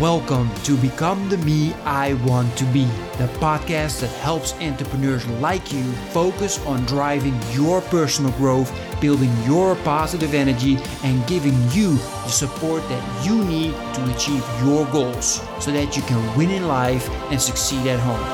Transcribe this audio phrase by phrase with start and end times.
[0.00, 2.84] Welcome to Become the Me I Want to Be,
[3.18, 5.82] the podcast that helps entrepreneurs like you
[6.14, 12.82] focus on driving your personal growth, building your positive energy, and giving you the support
[12.88, 17.38] that you need to achieve your goals so that you can win in life and
[17.38, 18.24] succeed at home.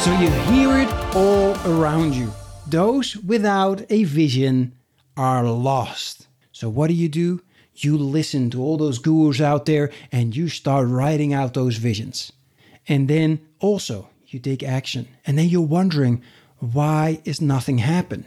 [0.00, 2.32] So you hear it all around you.
[2.66, 4.72] Those without a vision
[5.18, 6.25] are lost.
[6.56, 7.42] So, what do you do?
[7.74, 12.32] You listen to all those gurus out there and you start writing out those visions.
[12.88, 15.06] And then also, you take action.
[15.26, 16.22] And then you're wondering,
[16.58, 18.24] why is nothing happen?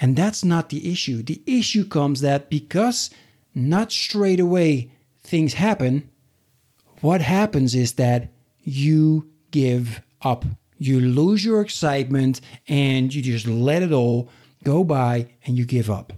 [0.00, 1.24] And that's not the issue.
[1.24, 3.10] The issue comes that because
[3.52, 4.92] not straight away
[5.24, 6.08] things happen,
[7.00, 8.28] what happens is that
[8.60, 10.44] you give up.
[10.78, 14.28] You lose your excitement and you just let it all
[14.62, 16.12] go by and you give up.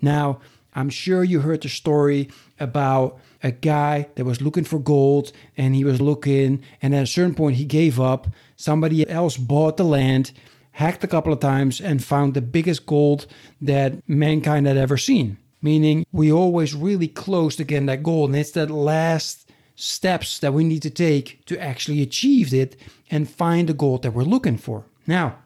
[0.00, 0.40] Now,
[0.74, 5.74] I'm sure you heard the story about a guy that was looking for gold and
[5.74, 8.28] he was looking, and at a certain point, he gave up.
[8.56, 10.32] Somebody else bought the land,
[10.72, 13.26] hacked a couple of times, and found the biggest gold
[13.60, 15.38] that mankind had ever seen.
[15.62, 20.52] Meaning, we always really close to getting that gold, and it's that last steps that
[20.52, 22.76] we need to take to actually achieve it
[23.10, 24.84] and find the gold that we're looking for.
[25.06, 25.38] Now,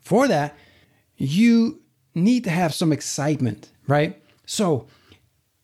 [0.00, 0.56] for that,
[1.16, 1.80] you
[2.14, 4.19] need to have some excitement, right?
[4.50, 4.88] So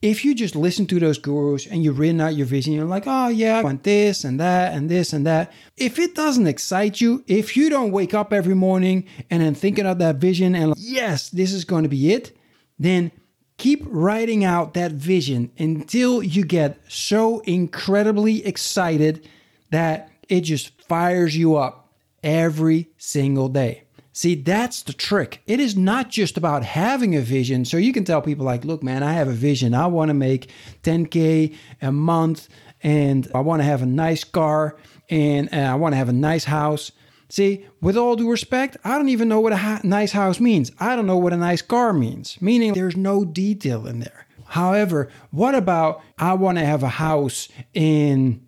[0.01, 3.03] if you just listen to those gurus and you've written out your vision, you're like,
[3.06, 5.53] oh yeah, I want this and that and this and that.
[5.77, 9.87] If it doesn't excite you, if you don't wake up every morning and then thinking
[9.87, 12.39] of that vision and like, yes, this is going to be it,
[12.79, 13.11] then
[13.57, 19.29] keep writing out that vision until you get so incredibly excited
[19.70, 21.92] that it just fires you up
[22.23, 23.86] every single day.
[24.17, 25.42] See, that's the trick.
[25.47, 27.67] It is not just about having a vision.
[27.67, 29.75] So you can tell people, like, look, man, I have a vision.
[29.75, 30.50] I want to make
[30.84, 32.48] 10K a month
[32.83, 34.79] and I want to have a nice car
[35.11, 36.92] and, uh, I want to have a nice house.
[37.29, 40.73] See, with all due respect, I don't even know what a ha- nice house means.
[40.80, 44.27] I don't know what a nice car means, meaning there's no detail in there.
[44.46, 48.45] However, what about I want to have a house in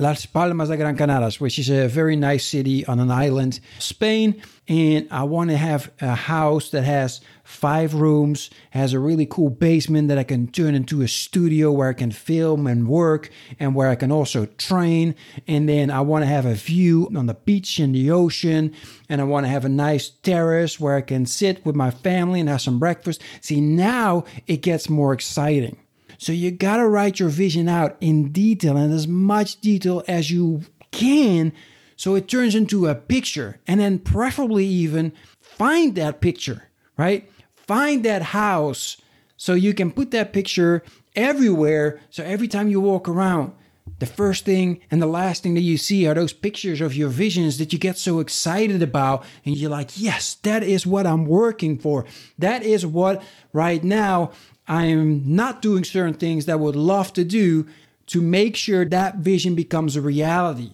[0.00, 4.42] Las Palmas de Gran Canaria, which is a very nice city on an island, Spain
[4.70, 9.50] and I want to have a house that has five rooms, has a really cool
[9.50, 13.74] basement that I can turn into a studio where I can film and work and
[13.74, 15.16] where I can also train.
[15.48, 18.72] And then I want to have a view on the beach and the ocean.
[19.08, 22.38] And I want to have a nice terrace where I can sit with my family
[22.38, 23.20] and have some breakfast.
[23.40, 25.78] See, now it gets more exciting.
[26.20, 30.30] So you got to write your vision out in detail and as much detail as
[30.30, 31.54] you can
[31.96, 37.30] so it turns into a picture and then preferably even find that picture, right?
[37.66, 38.98] Find that house
[39.38, 40.82] so you can put that picture
[41.16, 42.00] everywhere.
[42.10, 43.54] So every time you walk around,
[43.98, 47.10] the first thing and the last thing that you see are those pictures of your
[47.10, 49.24] visions that you get so excited about.
[49.44, 52.06] And you're like, yes, that is what I'm working for.
[52.38, 54.32] That is what right now
[54.66, 57.66] I'm not doing certain things that I would love to do
[58.06, 60.72] to make sure that vision becomes a reality.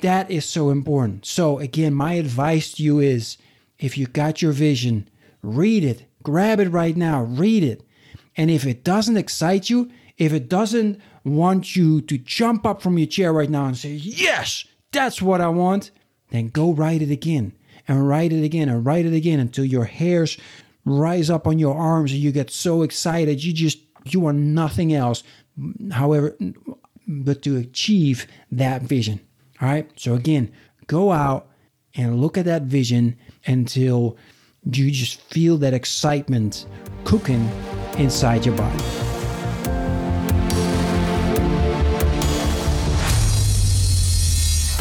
[0.00, 1.26] That is so important.
[1.26, 3.36] So, again, my advice to you is
[3.78, 5.08] if you got your vision,
[5.42, 7.82] read it, grab it right now, read it.
[8.36, 12.98] And if it doesn't excite you, if it doesn't want you to jump up from
[12.98, 15.90] your chair right now and say, Yes, that's what I want,
[16.30, 17.52] then go write it again
[17.86, 20.36] and write it again and write it again until your hairs
[20.84, 23.42] rise up on your arms and you get so excited.
[23.42, 25.22] You just, you are nothing else,
[25.92, 26.36] however,
[27.06, 29.20] but to achieve that vision.
[29.60, 29.90] All right.
[29.96, 30.52] So again,
[30.86, 31.48] go out
[31.94, 34.16] and look at that vision until
[34.64, 36.66] you just feel that excitement
[37.04, 37.50] cooking
[37.96, 39.07] inside your body.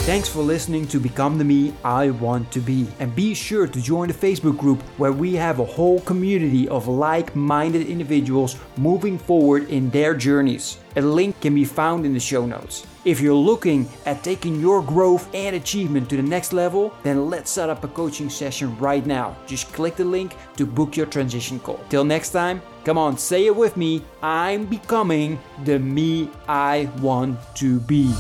[0.08, 2.88] Thanks for listening to Become the Me I Want to Be.
[3.00, 6.88] And be sure to join the Facebook group where we have a whole community of
[6.88, 10.78] like minded individuals moving forward in their journeys.
[10.96, 12.88] A link can be found in the show notes.
[13.04, 17.52] If you're looking at taking your growth and achievement to the next level, then let's
[17.52, 19.36] set up a coaching session right now.
[19.46, 21.82] Just click the link to book your transition call.
[21.90, 27.38] Till next time, come on, say it with me I'm becoming the me I want
[27.58, 28.16] to be.